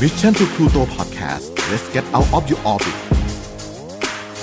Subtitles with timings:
[0.00, 2.96] Mission to Pluto Podcast let's get out of your orbit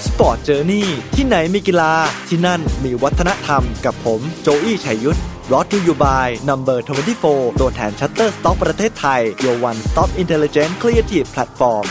[0.06, 1.94] Sport Journey ที่ไหนมีกีฬา
[2.28, 5.20] ที่นั่นมีวัฒนธรรมกับผมโจอี้ชัยยุทธ
[5.52, 6.86] brought to you by Number
[7.24, 11.86] 24 ตัวแทน Shutterstock ประเทศไทย your one-stop intelligent creative platform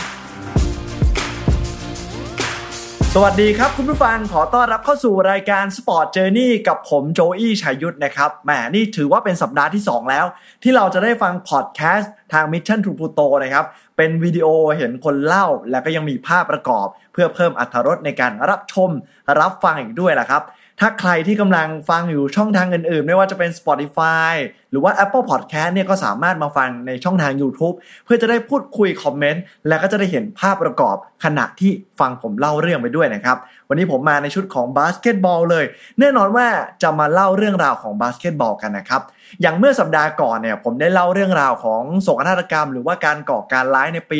[3.13, 10.25] สวัสดีครับคุณผู้ฟังขอต้อนรับเข้าสู่รายการ Sport Journey กับผมโจอี้ชัยยุทธนะครับแหมนี่ถือว่าเป็นสัปดาห์ที่ 2 แล้ว
[10.63, 13.65] ที่เราจะได้ฟังพอดแคสต์ทาง Mission to Pluto นะครับ
[13.97, 14.47] เป็นวิดีโอ
[14.77, 18.89] เห็นคนเล่า และก็ยังมีภาพประกอบ เพื่อเพิ่มอรรถรสในการรับชม
[19.39, 20.43] รับฟังอีกด้วยล่ะครับ
[20.79, 24.33] ถ้าใครที่กำลังฟังอยู่ช่องทางอื่นๆ ไม่ว่าจะเป็น Spotify
[24.71, 33.37] หรือว่า Apple Podcast เนี่ยก็สามารถมาฟังในช่องทาง YouTube เพื่อจะได้พูดคุยคอมเมนต์ และก็จะได้เห็นภาพประกอบขณะที่ฟังผมเล่าเรื่องไปด้วยนะครับ
[33.69, 35.65] วันนี้ผมมาในชุดของบาสเกตบอลเลย
[35.99, 36.47] แน่นอนว่า
[36.83, 39.01] จะมาเล่าเรื่องราวของบาสเกตบอลกันนะครับ
[39.41, 44.17] อย่างเมื่อสัปดาห์ก่อนเนี่ยผมได้เล่าเรื่องราวของโศกนาฏกรรม หรือว่าการก่อการร้ายในปี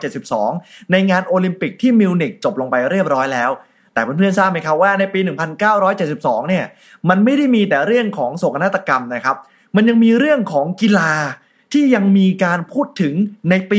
[0.00, 3.52] 1972 ในงานโอลิมปิกที่มิวนิกจบลงไปเรียบร้อยแล้ว
[3.92, 5.20] แต่เพื่อนๆทราบไหมครับว่าในปี
[5.84, 6.64] 1972 เนี่ย
[7.08, 9.36] มันไม่ได้มีแต่เรื่องของโศกนาฏกรรมนะครับ
[9.76, 11.12] มันยังมีเรื่องของกีฬา
[11.72, 13.14] ที่ยังมีการพูดถึง
[13.50, 13.76] ในปี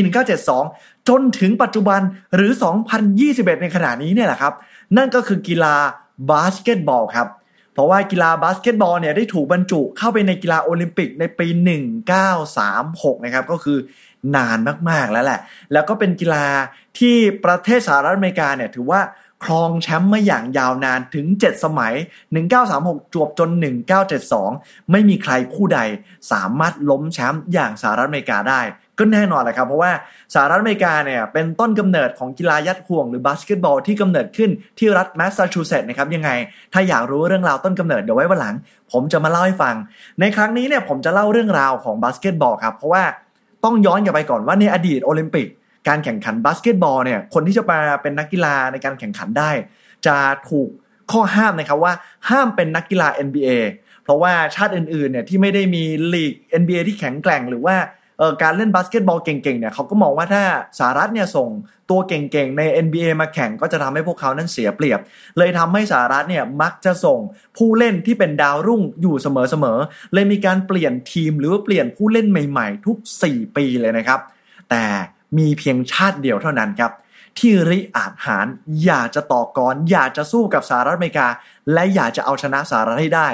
[0.54, 2.02] 1972 จนถึงปัจจุบัน
[2.36, 2.52] หรือ
[3.08, 4.54] 2021 ในขณะนี้เนี่ยแหละครับ
[4.98, 5.76] นั่นก็คือกีฬา
[6.32, 7.28] บาสเกตบอลครับ
[7.74, 11.48] เพราะว่ากีฬาบาสเกตบอลเนี่ยได้ถูกบรรจุเข้าไปในกีฬาโอลิมปิกในปี
[12.32, 13.78] 1936 นะครับ ก็คือ
[14.36, 14.58] นาน
[14.90, 15.40] มากๆแล้วแหละ
[15.74, 16.46] แล้วก็เป็นกีฬา
[17.00, 19.02] ที่ประเทศสหรัฐอเมริกาเนี่ยถือว่า
[19.46, 21.94] ครองแชมป์มาอย่างยาวนานถึง 7 สมัย
[22.54, 23.50] 1936 จวบจน
[24.22, 25.80] 1972 ไม่มีใครผู้ใด
[26.32, 28.62] สามารถล้มแชมป์อย่างสหรัฐอเมริกาได้
[29.00, 29.92] ก็แน่นอนแหละครับ เพราะว่า
[30.34, 36.30] สหรัฐอเมริกาเนี่ยเป็นต้นกำเนิดของกีฬายัดห่วงหรือบาสเกตบอลที่กำเนิดขึ้นที่รัฐแมสซาชูเซตส์นะครับยังไง
[36.74, 38.56] ถ้าอยากรู้เรื่องราวต้นกำเนิดเดี๋ยวไว้วันหลัง
[38.92, 39.76] ผมจะมาเล่าให้ฟัง
[40.20, 43.04] ในครั้งนี้เนี่ยผมจะเล่าเรื่องราวของบาสเกตบอลครับเพราะว่า
[43.64, 45.48] ต้องย้อนกลับไปก่อนว่าในอดีตโอลิมปิก
[45.88, 49.52] การแข่งขันบาสเกตบอลเนี่ยคนที่จะมาเป็นนักกีฬาในการแข่งขันได้
[50.06, 50.18] จะ
[50.50, 50.70] ถูก
[51.12, 51.94] ข้อห้ามนะครับว่า
[52.30, 53.50] ห้ามเป็นนักกีฬา NBA
[54.04, 57.76] เพราะว่าชาติอื่นๆเนี่ยที่ไม่ได้มีลีก NBA ที่แข็งแกร่งหรือว่า
[58.22, 60.44] ออการเล่นบาสเกตบอลเก่งๆเนี่ยเขาก็มองว่าถ้า
[60.80, 61.50] สหรัฐเนี่ยส่ง
[61.90, 65.00] ตัวเก่งๆใน NBA มาแข่งก็จะทำให้พวกเขานั้นเสียเปรียบ
[65.38, 67.20] เลยทำให้สหรัฐเนี่ยมักจะส่ง
[67.58, 74.20] ผู้เล่นที่เป็นดาวรุ่งอยู่เสมอๆเลยมีการเปลี่ยนทีมหรือว่าเปลี่ยนผู้เล่นใหม่ๆ ทุก 4 ปีเลยนะครับ
[74.70, 74.84] แต่
[75.38, 76.92] มีเพียงชาติเดียวเท่านั้นครับ
[77.40, 78.48] ที่ริอาจหาร
[78.86, 81.28] อยากจะต่อกรอยากจะสู้กับสหรัฐอเมริกา
[81.74, 83.30] และอยากจะเอาชนะสหรัฐให้ได้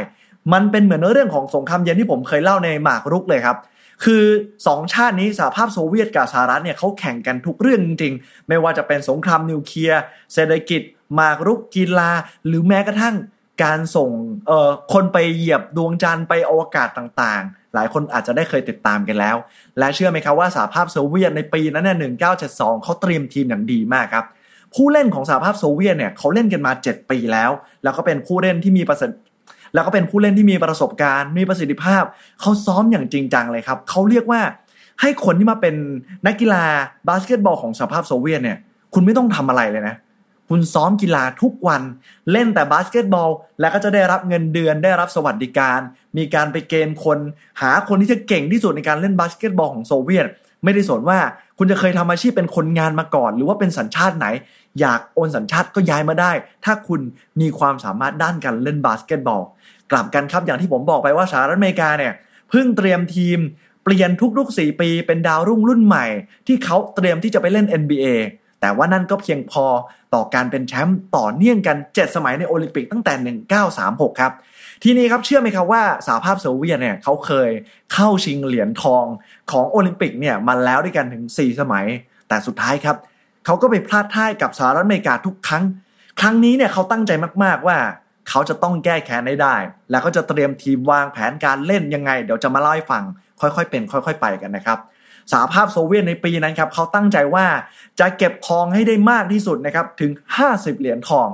[0.53, 3.57] มันเป็นเหมือนเรื่องของสงครามเย็นที่ผมเคยเล่าในหมากรุกเลยครับ
[4.03, 4.23] คือ
[4.67, 10.01] สองชาตินี้สหภาพโซเวียตกับสหรัฐเนี่ยเขาแข่งกันทุกเรื่องจริงๆ ไม่ว่าจะเป็นสงครามนิวเคลียร์
[10.33, 10.81] เศรษฐกิจ
[11.15, 12.11] หมากรุกกีฬา
[12.47, 13.15] หรือแม้กระทั่ง
[13.63, 14.09] การส่ง
[14.47, 19.35] เอ่อคนไปเหยียบดวงจันทร์ไปอวกาศต่างๆ หลายคนอาจจะได้เคยติดตามกันแล้ว
[19.79, 22.13] และเชื่อไหมครับว่าสหภาพโซเวียตในปีนั้นเนี่ย
[22.45, 24.25] 1972เขาเตรียมทีมอย่างดีมากครับ
[24.75, 27.51] ผู้เล่นของสหภาพโซเวียตเนี่ยเขาเล่นกันมา 7 ปีแล้ว
[27.83, 29.03] แล้วก็เป็นผู้เล่นที่มีประส
[29.73, 32.03] แล้วก็เป็นผู้เล่นที่มีประสบการณ์ มีประสิทธิภาพ
[32.41, 34.41] เขาซ้อมอย่างจริงจังเลยครับเขาเรียกว่า
[35.01, 35.75] ให้คนที่มาเป็น
[36.25, 36.63] นักกีฬา
[37.07, 38.57] บาสเกตบอลของสหภาพโซเวียตเนี่ย
[38.93, 39.95] คุณไม่ต้องทำอะไรเลยนะ
[40.49, 41.81] คุณซ้อมกีฬาทุกวัน
[42.31, 43.29] เล่นแต่บาสเกตบอล
[43.59, 45.79] แล้วก็จะได้รับเงินเดือนได้รับสวัสดิการ
[46.17, 47.19] มีการไปเกณฑ์คน
[47.61, 50.25] หาคนที่จะเก่งที่สุดในการเล่นบาสเกตบอลของโซเวียต
[50.63, 51.19] ไม่ได้สนว่า
[51.57, 54.27] คุณจะเคยทำอาชีพเป็นคนงานมาก่อน หรือว่าเป็นสัญชาติไหน
[54.79, 56.31] อยากโอนสัญชาติก็ย้ายมาได้
[56.65, 57.01] ถ้าคุณ
[57.41, 59.41] มีความสามารถด้านการเล่นบาสเกตบอล
[59.91, 62.13] กลับกันครับอย่างที่ผมบอกไปว่าสหรัฐอเมริกาเนี่ย
[62.49, 63.39] เพิ่งเตรียมทีม
[63.83, 66.05] เปลี่ยนทุกๆ 4 ปีเป็นดาวรุ่งรุ่นใหม่
[66.47, 68.07] ที่เขาเตรียมที่จะไปเล่น NBA
[68.61, 69.65] แต่ว่านั่นก็เพียงพอ
[70.13, 73.35] ต่อการเป็นแชมป์ต่อเนื่องกัน 7 สมัยในโอลิมปิกตั้งแต่
[73.73, 74.31] 1936 ครับ
[74.83, 77.49] ทีนี้ครับเชื่อไหมครับว่าสหภาพโซเวียตเนี่ยเขาเคย
[77.93, 79.05] เข้าชิงเหรียญทอง
[79.51, 81.85] ของโอลิมปิกเนี่ยมาแล้วด้วยกันถึง 4 สมัย
[82.27, 82.97] แต่สุดท้ายครับ
[83.47, 85.63] เขาก็ไปพลาดท่ายกับสหรัฐอเมริกาทุกครั้ง
[86.21, 87.11] ครั้งนี้เนี่ยเขาตั้งใจ
[87.43, 87.77] มากๆว่า
[88.29, 89.55] เขาจะต้องแก้แค้นให้ได้
[89.91, 93.03] แล้วก็จะเตรียมทีมวางแผนการเล่นยังไง เดี๋ยวจะมาเล่าให้ฟัง
[93.41, 94.79] ค่อยๆ เป็น ค่อย ๆ ไปกันนะครับ
[95.31, 97.45] สหภาพโซเวียตในปีนั้นครับเขาตั้งใจว่า
[97.99, 100.11] จะเก็บทองให้ได้มากที่สุดนะครับถึง
[100.47, 101.27] 50 เหรียญทอง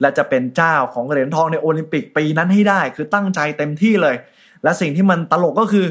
[0.00, 4.16] และจะเป็นเจ้าของเหรียญทองในโอลิมปิกปีนั้นให้ได้ คือตั้งใจเต็มที่เลย
[4.64, 5.86] และสิ่งที่มันตลกก็คือ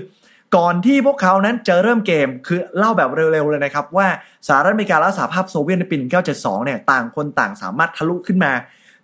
[0.55, 4.07] ก่อนที่พวกเขานั้นจะเริ่มเกมคือเล่าแบบเร็วๆเลยนะครับ ว่า
[4.47, 5.95] สหรัฐอเมริกาและสหภาพโซเวียตในปี
[6.31, 8.51] 1972 เนี่ยต่างคนต่างสามารถทะลุขึ้นมา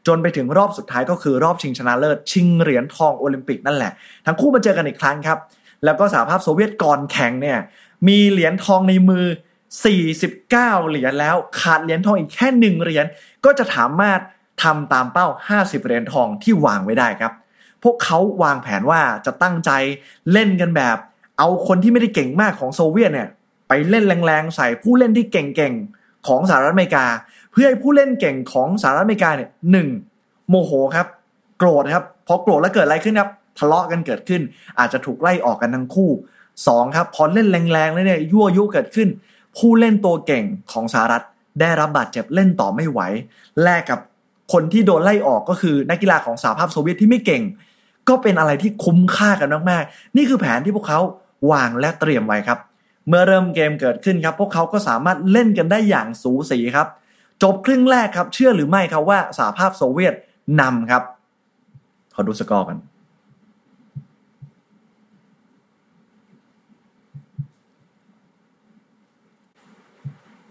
[0.08, 3.92] จนไปถึงรอบสุดท้ายก็คือรอบชิงชนะเลิศ ชิงเหรียญทองโอลิมปิกนั่นแหละ
[4.26, 5.40] ทั้งคู่มาเจอกันอีกครั้งครับ
[5.86, 7.60] แล้วก็สหภาพโซเวียตก่อนแข่งเนี่ย
[8.08, 9.26] มีเหรียญทองในมือ
[10.06, 10.50] 49
[10.90, 13.06] เหรียญแล้วขาดเหรียญทองอีกแค่หนึ่งเหรียญ
[13.46, 14.20] ก็จะสามารถ
[14.64, 17.34] ทำตามเป้า 50 เหรียญทองที่วางไว้ได้ครับ
[17.84, 19.72] พวกเขาวางแผนว่าจะตั้งใจ
[20.32, 20.98] เล่นกันแบบ
[21.40, 23.28] เอาคนที่ไม่ได้เก่งมากของโซเวียตเนี่ย
[23.68, 27.06] ไปเล่นแรงๆใส่ผู้เล่นที่เก่งๆของสหรัฐอเมริกา
[27.52, 29.88] เพื่อให้ผู้เล่นเก่งของสหรัฐอเมริกาเนี่ยหนึ่ง
[30.50, 31.08] โมโหครับ
[31.58, 33.30] โกรธครับพอโกรธแล้วเกิดอะไรขึ้นครับ
[33.60, 34.42] ทะเลาะกันเกิดขึ้น
[34.80, 36.10] อาจจะถูกไล่ออกกันทั้งคู่
[36.68, 39.08] สองครับพอเล่นแรงๆแล้วเนี่ยยั่วยุเกิดขึ้น
[39.58, 41.24] ผู้เล่นตัวเก่งของสหรัฐ
[41.60, 43.00] ได้รับบาดเจ็บเล่นต่อไม่ไหว
[43.64, 44.00] แลกกับ
[44.54, 47.44] คนที่โดนไล่ออกก็คือนักกีฬาของสหภาพโซเวียตที่ไม่เก่ง
[48.10, 51.00] ก็เป็นอะไรที่คุ้มค่ากันมากๆ นี่คือแผนที่พวกเขา
[51.52, 52.60] วางและเตรียมไว้ครับ
[53.08, 56.88] เมื่อเริ่มเกมเกิดขึ้นครับพวกเขาก็สามารถเล่นกันได้อย่างสูสีครับ
[57.44, 60.14] จบครึ่งแรกครับ เชื่อหรือไม่ครับว่าสหภาพโซเวียต
[60.62, 61.04] นำครับ
[62.14, 62.78] ขอดูสกอร์กัน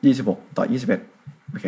[0.04, 1.00] ยี่สิบหกต่อยี่สิบเอ็ด
[1.50, 1.66] โอเค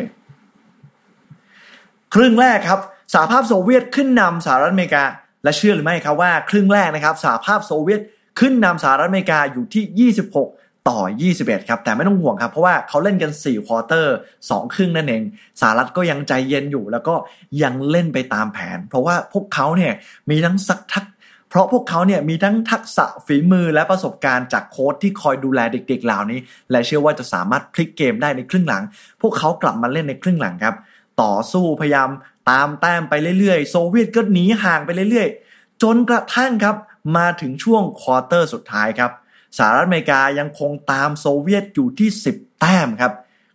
[2.14, 2.80] ครึ่งแรกครับ
[3.14, 5.04] สหภาพโซเวียตขึ้นนำสหรัฐอเมริกา
[5.44, 8.00] และเชื่อหรือไม่ครับว่า ครึ่งแรกนะครับสหภาพโซเวียต
[8.38, 11.00] ขึ้นนำสหรัฐอเมริกาอยู่ที่ 26 ต่อ
[11.36, 15.22] 21 ครับ แต่ไม่ต้องห่วงครับ เพราะว่าเขาเล่นกัน 4 ควอเตอร์ 2 ครึ่งนั่นเอง
[15.60, 17.14] สหรัฐก็ยังใจเย็นอยู่ แล้วก็
[17.62, 19.92] ยังเล่นไปตามแผน เพราะว่าพวกเขาเนี่ย
[20.30, 21.06] มีทั้งสักทัก
[21.50, 26.40] เพราะพวกเขาเนี่ยมีทั้งทักษะฝีมือและประสบการณ์จากโค้ชที่คอยดูแลเด็กๆเหล่านี้
[26.70, 28.82] และเชื่อว่าจะสามารถพลิกเกมได้ในครึ่งหลัง
[29.22, 30.76] พวกเขากลับมาเล่นในครึ่งหลังครับ
[31.22, 32.08] ต่อสู้พยายาม
[32.50, 36.76] ตามแต้มไปเรื่อยๆ โซเวียตก็หนีห่างไปเรื่อยๆ จนกระทั่งครับ
[37.16, 39.12] มาถึงช่วงควอเตอร์สุดท้ายครับ
[39.58, 43.12] สหรัฐอเมริกายังคงตามโซเวียตอยู่ที่ 10 แต้มครับ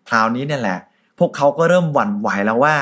[0.09, 0.79] คราวนี้เนี่ยแหละ
[1.19, 2.77] พวกเขาก็เริ่มหวั่นไหวแล้วว่า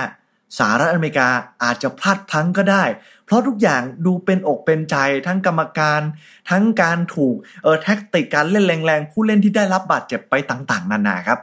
[0.58, 1.30] สหรัฐอเมริกา
[1.64, 2.84] อาจจะพลาดพลั้งก็ได้
[3.26, 4.96] เพราะทุกอย่างดูเป็นอกเป็นใจ
[5.28, 6.02] ทั้งกรรมการ
[6.50, 11.40] ทั้งการถูกเออแท็กติกการเล่นแรงๆ ผู้เล่นที่ได้รับบาดเจ็บไปต่างๆ นานาครับ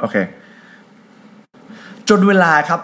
[0.00, 0.16] โอเค
[2.08, 2.80] จนเวลาครับ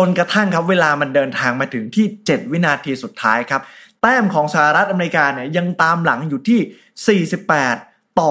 [0.00, 3.62] จนกระทั่งครับเวลามันเดินทางมาถึงที่ 7 วินาทีสุดท้ายครับ
[4.02, 7.28] แต้มของสหรัฐอเมริกาเนี่ยยังตามหลังอยู่ที่
[7.64, 8.30] 48 ต่อ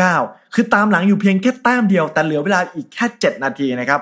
[0.00, 4.00] 49 คือตามหลังอยู่เพียงแค่แต้มเดียว แต่เหลือเวลาอีกแค่ 7 นาทีนะครับ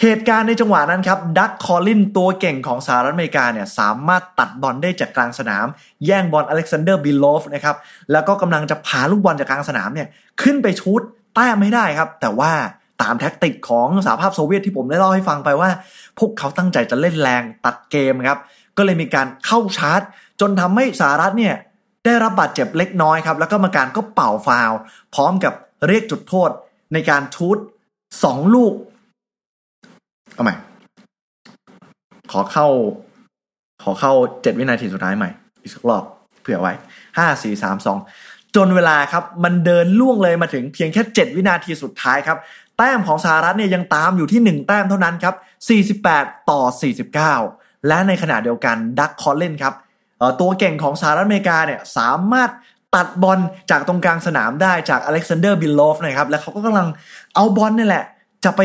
[0.00, 5.66] เหตุการณ์ในจังหวะนั้นครับดั๊กคอลลินส์ตัวเก่งของสหรัฐอเมริกาเนี่ยสามารถตัดบอลได้จากกลางสนาม
[6.06, 7.76] แย่งบอลอเล็กซานเดอร์บิลโลฟนะครับ
[8.12, 10.08] แล้วก็กำลังจะพาลูกบอลจากกลางสนามเนี่ย
[10.42, 11.02] ขึ้นไปชู้ต
[11.34, 12.52] แต้มให้ได้ครับ แต่ว่า
[13.02, 15.70] ตามแท็กติกของสหภาพโซเวียตที่ผมได้เล่าให้ฟังไปว่า
[16.18, 18.38] พวกเขาตั้งใจจะเล่นแรงตัดเกมครับ
[18.76, 20.00] ก็เลยมีการเข้าชาร์จ
[20.40, 21.54] จนทำให้สหรัฐเนี่ย
[22.04, 24.72] ได้รับบาดเจ็บเล็กน้อยครับ แล้วกรรมการก็เป่าฟาวล์
[25.14, 25.54] พร้อมกับ
[25.88, 26.50] เรียกจุดโทษ
[26.92, 27.58] ในการชูด
[28.24, 28.74] สองลูก
[30.34, 30.54] เอาใหม่
[32.32, 32.66] ขอเข้า
[33.82, 34.12] ขอเข้า
[34.42, 35.30] เจ็ดวินาทีสุดท้ายใหม่
[35.60, 36.04] อีกสักรอบ
[36.40, 36.72] เผื่อไว้
[37.18, 37.98] ห้าสี่สามสอง
[38.56, 42.38] จนเวลาครับ มันเดินล่วงเลยมาถึงเพียงแค่ 7 วินาทีสุดท้ายครับ
[42.80, 45.34] แต้มของสหรัฐเนี่ยยังตามอยู่ที่ 1 แต้มเท่านั้นครับ
[45.92, 46.62] 48 ต่อ
[47.24, 49.74] 49 และในขณะเดียวกันดักคอลเลนครับ
[50.40, 52.50] ตัวเก่งของสหรัฐอเมริกาเนี่ยสามารถ
[52.94, 53.38] ตัดบอล
[53.70, 56.88] จากตรงกลางสนามได้จากอเล็กซานเดอร์บิลโลฟนะครับ และเขาก็กำลัง
[57.34, 58.04] เอาบอลนี่แหละ
[58.44, 58.60] จะไป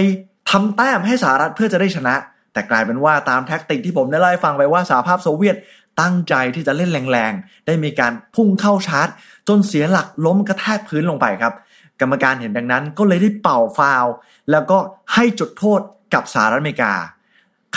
[0.52, 2.16] ทำแต้มให้สหรัฐเพื่อจะได้ชนะ
[2.54, 5.56] แต่กลายเป็นว่าตามแท็กติกที่ผมได้เล่าให้ฟังไปว่าสหภาพโซเวียต
[6.02, 9.08] ตั้งใจที่จะเล่นแรงๆ ได้มีการพุ่งเข้าชาร์จ
[9.48, 11.54] จนเสียหลักล้มกระแทกพื้นลงไปครับ
[12.02, 14.06] กรรมการเห็นดังนั้นก็เลยได้เป่าฟาวล์
[14.52, 14.78] แล้วก็
[15.14, 15.80] ให้จุดโทษ
[16.14, 16.94] กับสหรัฐอเมริกา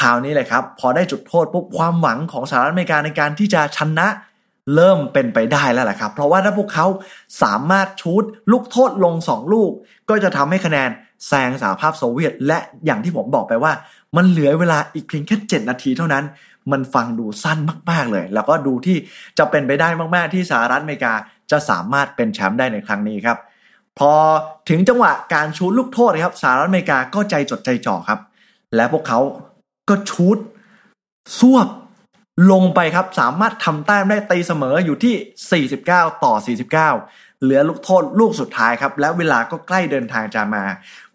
[0.01, 4.09] คราวนี้เลยครับ พอได้จุดโทษปุ๊บความหวังของสหรัฐอเมริกาในการที่จะชนะ
[4.75, 6.87] เริ่มเป็นไปได้แล้วแหละครับ เพราะว่าถ้าพวกเขา
[7.43, 8.23] สามารถชูด
[8.53, 9.71] ลูกโทษลง 2 ลูก
[10.09, 10.91] ก็จะทำให้คะแนน
[11.29, 13.73] แซงสหภาพโซเวียต และอย่างที่ผมบอกไปว่า
[14.17, 16.25] มันเหลือเวลาอีกเพียงแค่ 7 นาทีเท่านั้น
[16.73, 17.59] มันฟังดูสั้น
[17.91, 18.97] มาก ๆเลย แล้วก็ดูที่
[19.39, 21.15] จะเป็นไปได้มาก ๆ ที่สหรัฐอเมริกา
[21.51, 23.39] จะสามารถเป็นแชมป์ได้ในครั้งนี้ครับ
[23.99, 24.13] พอ
[24.69, 28.21] ถึงจังหวะการชูดลูกโทษครับสหรัฐอเมริกาก็ใจจดใจจ่อครับ
[28.75, 29.21] และพวกเขา
[29.89, 30.39] ก็ชูด
[31.39, 31.69] ซวบ
[32.53, 36.35] ลงไปครับสามารถทำแต้มได้ตีเสมออยู่ที่ 49 ต่อ
[36.69, 36.71] 49
[37.43, 40.63] เหลือลูกโทษลูกสุดท้ายครับ และเวลาก็ใกล้เดินทางจะมา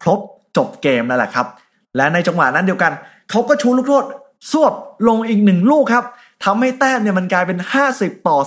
[0.01, 0.19] ครบ
[0.57, 1.48] จบเกมแล้วแหละครับ
[1.98, 2.93] และในจังหวะนั้นเดียวกัน
[3.29, 4.03] เขาก็ชูลูกโทษ
[4.51, 4.73] สวบ
[5.07, 6.05] ลงอีกหนึ่งลูกครับ
[6.43, 7.57] ทำให้แต้มเนี่ยมันกลายเป็น
[7.93, 8.38] 50 ต่อ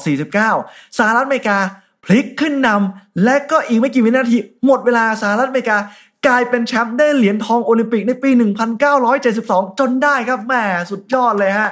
[0.45, 1.59] 49 สหรัฐอเมริกา
[2.05, 4.37] พลิกขึ้นนำและก็อีกไม่กี่วินาที
[4.67, 5.79] หมดเวลาสหรัฐอเมริกา
[6.27, 8.31] กลายเป็นแชมป์ได้เหรียญทองโอลิมปิกในปี
[9.05, 10.55] 1972 จนได้ครับแหม
[10.91, 11.71] สุดยอดเลยฮะ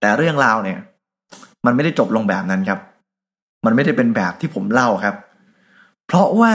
[0.00, 0.78] แต่เรื่องราวเนี่ย
[1.66, 2.78] มันไม่ได้จบลงแบบนั้นครับ
[3.64, 5.14] มันไม่ได้เป็นแบบที่ผมเล่าครับ
[6.06, 6.54] เพราะว่า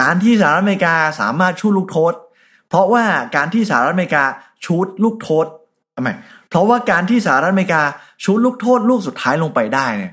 [0.00, 2.14] การที่สหรัฐอเมริกาสามารถชูลูกโทษ
[2.68, 3.04] เพราะว่า
[3.36, 4.24] การที่สหรัฐอเมริกา
[4.64, 5.46] ชูดลูกโทษ
[5.96, 6.08] ทำไม
[6.48, 7.82] เพราะว่าการที่สหรัฐอเมริกา
[8.24, 10.12] ชูดลูกโทษลูกสุดท้ายลงไปได้เนี่ย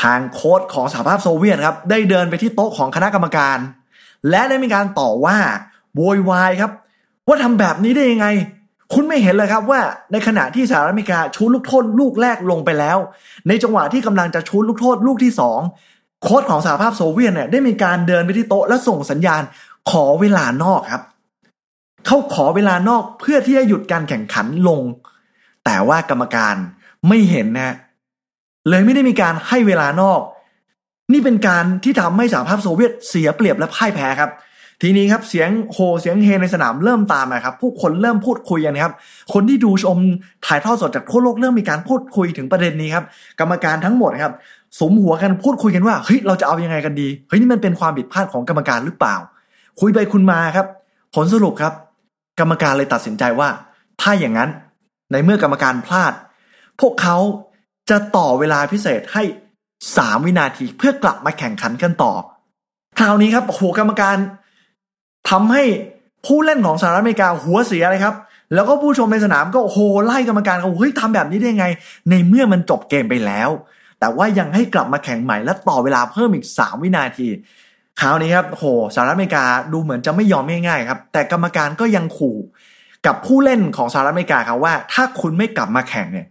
[0.00, 3.58] ทางโค้ชของสหภาพโซเวียตครับได้เดินไปที่โต๊ะของคณะกรรมการ
[4.30, 5.38] และได้มีการต่อว่า
[5.96, 6.70] โวยวายครับ
[7.26, 8.26] ว่าทำแบบนี้ได้ยังไง
[8.94, 9.80] คุณไม่เห็นเหรอครับว่า
[10.12, 12.98] ในขณะที่สหรัฐอเมริกาชู้ตลูกโทษลูกแรกลงไปแล้ว
[13.48, 15.60] ในจังหวะที่กำลังจะชู้ตลูกโทษลูกที่สอง
[16.22, 19.42] โค้ชของสหภาพโซเวียตเนี่ยได้มีการเดินไปที่โต๊ะและส่งสัญญาณ
[19.90, 21.02] ขอเวลานอกครับ
[22.06, 24.82] เขาขอเวลานอกเพื่อที่จะหยุดการแข่งขันลง
[25.64, 26.54] แต่ว่ากรรมการ
[27.08, 27.74] ไม่เห็นนะ
[28.68, 30.20] เลยไม่ได้มีการให้เวลานอก
[31.12, 34.30] นี่เป็นการที่ทำให้สหภาพโซเวียตเสียเปรียบและพ่ายแพ้ครับ
[34.82, 38.94] ทีนี้ครับเสียงโหเสียงเฮในสนามเริ่มตามนะครับ ผู้คนเริ่มพูดคุยกันะครับ
[39.32, 39.98] คนที่ดูชม
[40.46, 43.04] ถ่ายทอดสดจากทั่วโลกเริ่มมีการพูดคุยถึงประเด็นนี้ครับ
[43.40, 44.32] กรรมการทั้งหมดครับ
[44.80, 49.16] สมหัวกันพูดคุยกันว่าเฮ้ยเราจะเอายังไงกันดีเฮ้ยนี่มันเป็นความผิดพลาดของกรรมการหรือเปล่า
[49.80, 50.66] คุยไปคุณมาครับ
[51.14, 51.72] ผลสรุปครับ
[52.40, 53.48] กรรมการเลยตัดสินใจว่า
[54.00, 54.50] ถ้าอย่างนั้น
[55.12, 56.12] ในเมื่อกรรมการพลาด
[56.80, 57.16] พวกเขา
[57.90, 59.22] จะต่อเวลาพิเศษให้
[59.96, 62.12] สามวินาทีเพื่อกลับมาแข่งขันกันต่อ
[62.98, 64.16] คราวนี้ครับโหกรรมการ
[65.30, 65.62] ทำให้
[66.26, 68.14] ผู้เล่นของสหรัฐอเมริกาหัวเสียเลยครับ
[68.54, 71.66] แล้วก็ผู้ชมในสนามก็โอ้โหไล่กรรมการเขาเฮ้ยทำแบบนี้ได้ไง
[72.10, 73.50] ในเมื่อมันจบเกมไปแล้ว
[74.00, 77.26] แต่ว่ายังให้กลับมาแข่งใหม่และต่อเวลาเพิ่มอีกสามวินาที
[78.00, 82.36] คราวนี้ครับโหสหรัฐอเมริกาดูเหมือนจะไม่ยอมง่ายๆครับ แต่กรรมการก็ยังขู่
[83.06, 86.26] กับผู้เล่นของสหรัฐอเมริกาครับว่า ถ้าคุณไม่กลับมาแข่งเนี่ย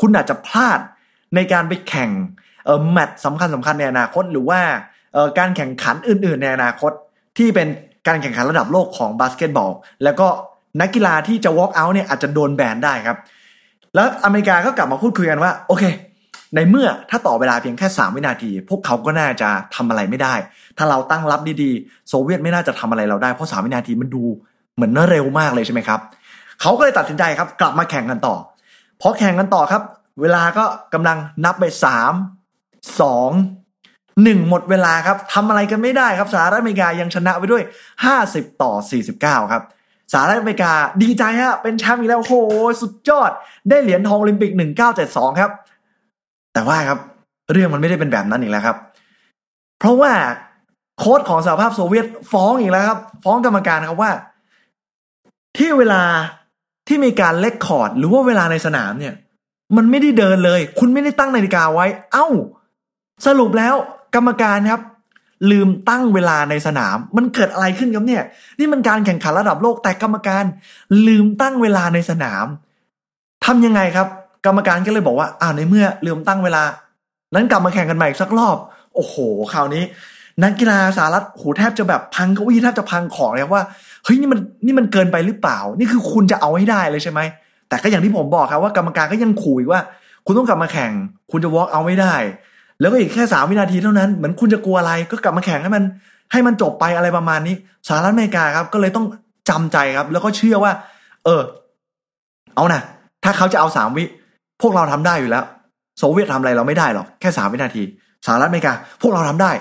[0.00, 0.80] คุณอาจจะพลาด
[1.34, 2.10] ในการไปแข่ง
[2.66, 4.60] เออแมตช์สำคัญสำคัญในอนาคต หรือว่า
[5.12, 6.92] เออการแข่งขันอื่น ๆ ในอนาคต
[7.38, 7.68] ที่เป็น
[8.06, 9.70] การแข่งขันระดับโลกของบาสเกตบอล
[10.04, 10.26] แล้วก็
[10.80, 13.18] นักกีฬาที่จะ walk out เนี่ยอาจจะโดนแบนได้ครับ
[13.94, 15.84] แล้วอเมริกาก็กลับมาพูดคุยกันว่า โอเค
[16.54, 20.34] ในเมื่อถ้าต่อเวลาเพียงแค่ 3 วินาที พวกเขาก็น่าจะทำอะไรไม่ได้
[20.78, 24.24] ถ้าเราตั้งรับดีๆ โซเวียตไม่น่าจะทำอะไรเราได้เพราะ3วินาทีมันดู
[24.74, 26.00] เหมือนเร็วมากเลยใช่ไหมครับ
[26.60, 28.36] เขาก็เลยตัดสินใจครับ กลับมาแข่งกันต่อ
[29.00, 29.82] พอแข่งกันต่อครับ
[30.20, 32.12] เวลาก็กำลังนับไปสาม
[33.00, 33.30] สอง
[34.22, 37.62] หนึ่งหมดเวลาครับทำอะไรกันไม่ได้ครับสหรัฐอเมริกายังชนะไปด้วย
[38.12, 38.72] 50 ต่อ
[39.12, 39.62] 49 ครับ
[40.12, 42.34] สหรัฐอเมริกาดีใจฮะเป็นแชมป์อีกแล้วโห
[42.82, 43.30] สุดยอด
[43.68, 44.52] ได้เหรียญทองโอลิมปิก
[44.96, 45.50] 1972 ครับ
[46.54, 46.98] แต่ว่าครับ
[47.52, 48.76] เรื่องมันไม่ได้เป็นแบบนั้นอีกแล้วครับ
[49.78, 50.12] เพราะว่า
[50.98, 54.12] โค้ชของสหภาพโซเวียตฟ้องอีกแล้วครับ ฟ้องกรรมการครับว่า
[55.56, 56.02] ที่เวลา
[56.88, 59.14] ที่มีการเล็กคอร์ด หรือว่าเวลาในสนามเนี่ย
[59.76, 62.26] มันไม่ได้เดินเลย คุณไม่ได้ตั้งนาฬิกาไว้ เอ้า
[63.26, 63.74] สรุปแล้ว
[64.14, 64.80] กรรมการครับ
[65.50, 68.22] ลืมตั้งเวลาในสนาม มันเกิดอะไรขึ้นครับเนี่ย
[68.58, 70.44] นี่มันการแข่งขันระดับโลกแต่กรรมการ
[71.06, 72.46] ลืมตั้งเวลาในสนาม
[73.44, 74.08] ทำยังไงครับ
[74.46, 76.64] กรรมการก็เลยบอกว่าอ่าวในเมื่อลืมตั้งเวลา
[77.34, 78.56] นั้นกลับมาแข่งกันใหม่สักรอบ
[78.94, 79.14] โอ้โห
[79.52, 79.84] คราวนี้
[80.42, 83.64] นักกีฬาสหรัฐโหแทบจะแบบพังเก้าอี้แทบจะพังของเลยว่า
[84.04, 87.20] เฮ้ยนี่มันนี่มันเกินไปหรือเปล่า นี่คือคุณจะเอาให้ได้เลยใช่ไหม
[87.68, 89.80] แต่ก็อย่างที่ผมบอกครับว่ากรรมการก็ยังขู่ว่า
[90.26, 90.92] คุณต้องกลับมาแข่ง
[91.30, 92.14] คุณจะวอล์กเอาไม่ได้
[92.80, 95.82] แล้วก็อีกแค่สามวินาทีเท่านั้นเหมือนคุณจะกลัวอะไรก็กลับมาแข่งให้มัน
[96.32, 97.54] ให้มันจบไปอะไรประมาณนี้
[97.88, 99.06] สหรัฐอเมริกาครับ ก็เลยต้อง
[99.48, 100.72] จำใจครับ แล้วก็เชื่อว่า
[101.24, 101.42] เออ
[102.54, 102.82] เอานะ
[103.24, 104.04] ถ้าเขาจะเอาสามวิ
[104.66, 105.44] วกเราทำได้อยู่แล้ว
[105.98, 107.82] โซเวียตทำอะไรเราไม่ได้หรอกแค่สามวินาที
[108.26, 109.52] สหรัฐอเมริกา พวกเราทำได้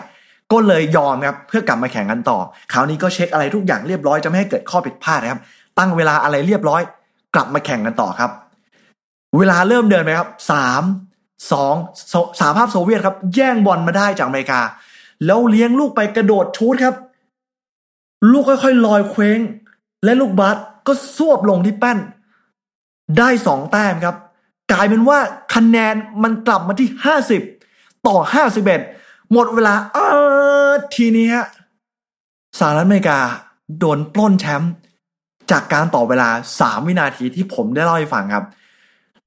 [0.51, 2.39] ก็เลยยอมครับเพื่อกลับมาแข่งกันต่อ
[2.73, 5.41] คราวนี้ก็เช็คอะไรทุกอย่างเรียบร้อยจะไม่ให้เกิดข้อผิดพลาดนะครับ
[5.77, 6.81] ตั้งเวลาอะไรเรียบร้อย
[7.35, 8.31] กลับมาแข่งกันต่อครับ
[9.37, 10.83] เวลาเริ่มเดินไปครับสาม
[11.51, 11.75] สอง
[12.39, 14.61] สาภาพโซเวียตครับ แย่งบอลมาได้จากอเมริกา
[15.25, 16.95] แล้วเลี้ยงลูกไปกระโดดชูดครับ
[18.31, 19.39] ลูกค่อยๆลอยเคว้ง
[20.03, 20.57] และลูกบาส
[20.87, 21.99] ก็สวบลงที่แป้น
[23.17, 24.15] ได้สองแต้มครับ
[24.73, 25.19] กลายเป็นว่า
[25.55, 27.41] คะแนนมันกลับมาที่ห้าสิบ
[28.07, 28.81] ต่อห้าสิบเอ็ด
[29.31, 29.97] หมดเวลาเอ
[30.69, 31.47] อทีนี้ฮะ
[32.59, 33.19] สหรัฐอเมริกา
[33.79, 34.73] โดนปล้นแชมป์
[35.51, 38.45] จากการต่อเวลาสามวินาทีที่ผมได้เล่าให้ฟังครับ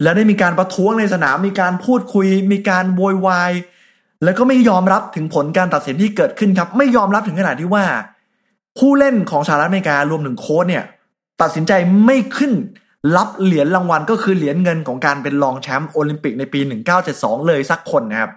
[0.03, 3.53] แล้วได้มีการประท้วงในสนามมีการพูดคุย มีการโวยวาย
[4.25, 7.85] แล้วก็ไม่ยอมรับถึงผลการตัดสินที่เกิดขึ้นครับ ไม่ยอมรับถึงขนาดที่ว่า
[8.79, 10.85] ผู้เล่นของสหรัฐอเมริการวมถึงโค้ชเนี่ย
[11.43, 11.73] ตัดสินใจ
[12.05, 12.53] ไม่ขึ้น
[13.17, 16.61] รับเหรียญรางวัลก็คือเหรียญเงินของการเป็นรองแชมป์โอลิมปิกในปี
[17.05, 18.31] 1972 เลยสักคนนะครับ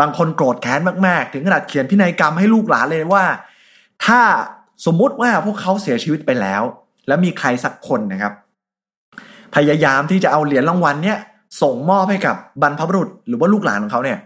[0.00, 3.24] บางคนโกรธแค้นมาก ๆ ถึงขนาดเขียนพินัยกรรมให้ลูกหลานเลยว่า
[4.04, 4.20] ถ้า
[4.86, 6.62] สมมุติว่าพวกเขาเสียชีวิตไปแล้ว
[7.06, 8.32] แล้วมีใครสักคนนะครับ
[9.54, 11.18] พยายามที่จะเอาเหรียญรางวัลเนี่ย
[11.62, 14.18] ส่งมอบให้กับบรรพบุรุษหรือว่าลูกหลานของเขาเนี่ย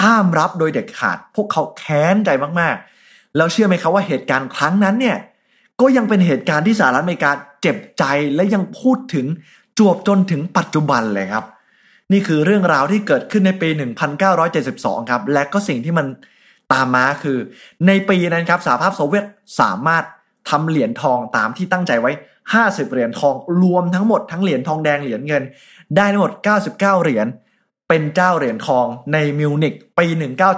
[0.00, 5.16] ห้ามรับโดยเด็ดขาด พวกเขาแค้นใจมากๆ แล้วเชื่อไหมครับว่าเหตุการณ์ครั้งนั้นเนี่ย
[5.80, 8.04] ก็ยังเป็นเหตุการณ์ที่สหรัฐอเมริกาเจ็บใจ
[8.34, 9.26] และยังพูดถึง
[9.78, 11.44] จวบจนถึงปัจจุบันเลยครับ
[12.12, 13.68] นี่คือเรื่องราวที่เกิดขึ้นในปี
[14.44, 16.06] 1972 ครับ และก็สิ่งที่มัน
[16.72, 17.38] ตามมาคือ
[17.86, 19.24] ในปีนั้นครับสหภาพโซเวียต
[19.60, 20.04] สามารถ
[20.50, 22.12] ทำเหรียญทองตามที่ตั้งใจไว้
[22.52, 25.42] 50 เหรียญทองรวมทั้งหมดทั้งเหรียญทองแดงเหรียญเงิน
[25.96, 26.32] ได้ทั้งหมด
[26.64, 27.26] 99 เหรียญ
[27.88, 30.06] เป็นเจ้าเหรียญทองในมิวนิกปี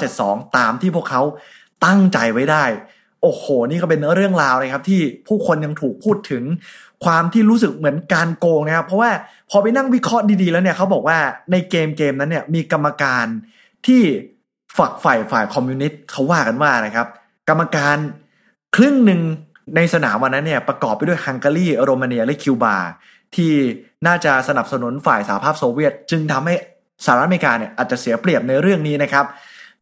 [0.03, 1.23] 1972 ตามที่พวกเขา
[1.87, 2.65] ตั้งใจไว้ได้
[3.27, 6.43] อ้โห นี่ก็เป็นเรื่องราวเลยครับ ที่ผู้คนยังถูกพูดถึง
[7.05, 9.11] ความที่รู้สึกเหมือนการโกงนะครับ เพราะว่า
[9.51, 11.19] พอไปนั่งวิเคราะห์ดีๆ แล้วเนี่ยเขาบอกว่า
[11.53, 13.27] ในเกมเกมนั้นเนี่ยมีกรรมการ
[13.87, 14.03] ที่
[14.79, 17.07] ฝักฝ่ายฝ่ายคอมมิวนิสต์เขาว่ากันว่านะครับ
[17.49, 17.97] กรรมการ
[18.77, 19.21] ครึ่งหนึ่ง
[19.77, 22.77] ในสนามวันนั้นเนี่ยประกอบไปด้วยฮังการีโรมาเนียและคิวบา
[23.35, 23.53] ที่
[24.07, 26.55] น่าจะสนับสนุนฝ่ายสหภาพโซเวียต จึงทำให้
[27.05, 29.25] สหรัฐอเมริกาเนี่ยอาจจะเสียเปรียบในเรื่องนี้นะครับ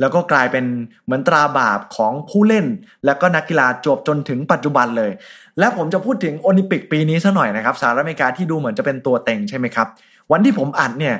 [0.00, 0.64] แล้วก็กลายเป็น
[1.04, 2.66] เหมือนตราบาปของผู้เล่น
[3.04, 5.10] และก็นักกีฬาจบจนถึงปัจจุบันเลย
[5.58, 9.88] และผมจะพูดถึงโอลิมปิกปีนี้ซะหน่อยนะครับสหรัฐอเมริกาที่ดูเหมือนจะเป็นตัวเต็งใช่ไหมครับ
[10.32, 11.16] วันที่ผมอัดเนี่ย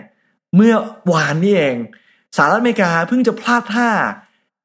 [0.57, 0.75] เมื่อ
[1.12, 1.76] วานนี้เอง
[2.37, 3.88] สหรัฐอเมริกาเพิ่งจะพลาดท่า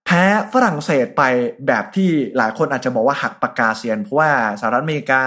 [0.06, 0.24] แพ้
[0.54, 1.24] ฝรั่งเศสไป
[1.68, 5.22] แบบที่หลายคนอาจจะบอกว่าหักปากกาเซียน เพราะว่าสหรัฐอเมริกา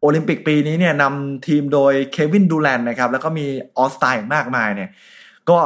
[0.00, 3.46] โอลิมปิกปีนี้เนี่ยนำทีมโดยเควินดูแรนต์นะครับแล้วก็มี
[3.78, 4.90] all-star มากมายเนี่ย
[5.50, 5.58] ก็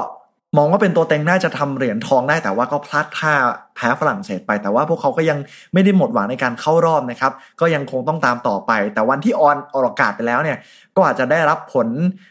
[0.57, 3.35] มองว่าเป็นตัวเต็งน่าจะทำเหรียญทองได้แต่ว่าก็พลาดท่า
[3.76, 5.38] แพ้ฝรั่งเศสไป แต่ว่าพวกเขาก็ยัง
[5.73, 10.59] ไม่ได้หมดหวังในการเข้ารอบนะครับ ก็ยังคงต้องตามต่อไป แต่วันที่ on ออกอากาศไปแล้วเนี่ย
[10.97, 11.88] ก็อาจจะได้รับผล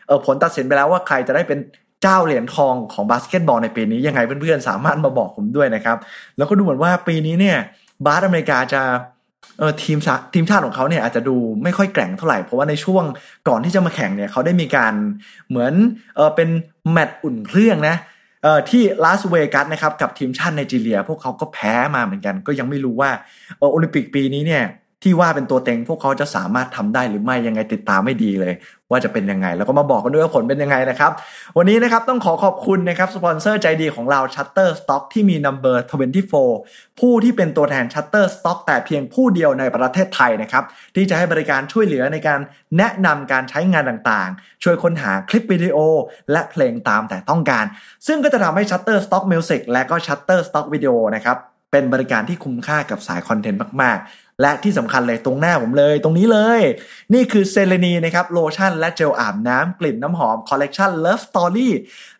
[0.08, 1.60] เออผลตัดสินไปแล้วว่าใครจะได้เป็น
[2.02, 5.98] เจ้าเหรียญทองของบาสเกตบอลในปีนี้ยังไงเพื่อนๆสามารถมาบอกผมด้วยนะครับ
[6.38, 7.58] แล้วก็ดูเหมือนว่าปีนี้เนี่ย
[8.06, 8.82] บาสอเมริกาจะ
[9.58, 9.98] เออทีม
[10.34, 13.04] ทีมชาติของเขาเนี่ยอาจจะดูไม่ค่อยแกร่งเท่าไหร่เพราะว่าในช่วง
[13.48, 14.94] ก่อนที่จะมาแข่งเนี่ยเขาได้มีการ
[15.50, 15.74] เหมือน
[16.16, 16.50] เออเป็น
[16.92, 17.96] แมตช์อุ่นเครื่องนะ
[18.44, 23.12] เออที่ลาสเวกัสนะครับกับทีมชาติไนจีเรีย พวกเขาก็แพ้มาเหมือนกัน ก็ยังไม่รู้ว่า
[23.60, 24.64] โอลิมปิกปีนี้เนี่ย
[25.04, 28.54] ที่ว่าเป็นตัวเต็งพวกเขาจะสามารถทำได้หรือไม่ยังไงติดตามไม่ดีเลย
[28.90, 31.12] ว่าจะเป็นยังไง แล้วก็มาบอกกันด้วยว่าผลเป็นยังไงนะครับ
[31.58, 35.78] วันนี้นะครับต้องขอขอบคุณนะครับสปอนเซอร์ใจดีของเรา Shutterstock ที่มี Number
[36.38, 40.64] 24 ผู้ที่เป็นตัวแทน Shutterstock แต่เพียงผู้เดียวในประเทศไทยนะครับ
[40.96, 42.40] ที่จะให้บริการช่วยเหลือในการ
[42.78, 45.78] แนะนำการใช้งานต่างๆ ช่วยค้นหาคลิปวิดีโอ
[46.32, 47.66] และเพลงตามแต่ต้องการ
[48.08, 51.38] ซึ่งก็จะทำให้ Shutterstock Music และก็ Shutterstock Video นะครับ
[51.72, 56.62] เป็นบริการที่คุ้มค่ากับสายคอนเทนต์มากๆ และที่สำคัญเลยตรงหน้าผมเลยตรงนี้เลย
[57.14, 61.70] นี่คือเซเลนีนะครับโลชั่นและเจลอาบน้ำกลิ่นน้ำหอมคอลเลกชัน Love Story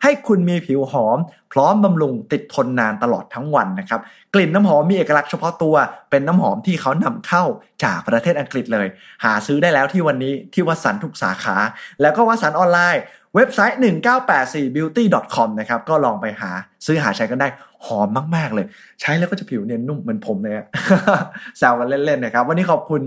[0.02, 1.18] ให้คุณมีผิวหอม
[1.52, 4.00] พร้อมบำรุงติดทนนานตลอดทั้งวันนะครับ
[4.34, 5.74] กลิ่นน้ำหอมมีเอกลักษณ์เฉพาะตัว
[6.10, 7.44] เป็นน้ำหอมที่เขานำเข้า
[7.84, 8.86] จากประเทศอังกฤษเลย
[9.24, 11.56] หาซื้อได้แล้วที่วันนี้ที่วัตสันทุกสาขา
[12.00, 13.02] แล้วก็วัตสันออนไลน์
[13.36, 16.50] เว็บไซต์ 1984beauty.com นะครับก็ลองไปหา
[16.86, 17.48] ซื้อหาใช้กันได้
[17.86, 18.66] หอมมาก ๆ เลย
[19.00, 20.54] ใช้แล้วก็จะผิวเนียนนุ่มเหมือนผมเลย
[21.58, 23.02] แซวกันเล่น ๆ นะครับ วันนี้ขอบคุณ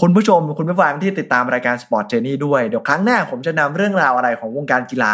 [0.00, 5.12] คุณผู้ชม คุณผู้ฟังที่ติดตามรายการ Sport Journey ด้วย เดี๋ยวครั้งหน้าผมจะนำเรื่องราวอะไรของวงการกีฬา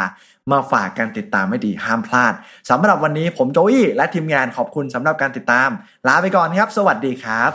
[0.52, 2.34] มาฝากกันติดตามให้ดีห้ามพลาด
[2.70, 5.68] สำหรับวันนี้ผมโจอี้และทีมงานขอบคุณสำหรับการติดตาม
[6.08, 7.50] ลาไปก่อนครับ สวัสดีครับ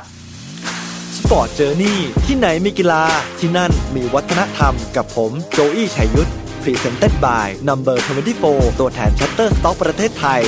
[1.18, 3.04] Sport Journey ที่ไหนมีกีฬา
[3.40, 6.32] ที่นั่นมีวัฒนธรรมกับผมโจอี้ชัยยุทธ
[6.66, 7.98] Presented by Number
[8.40, 10.42] 24 ตัวแทนชัตเตอร์สต็อกประเทศไทย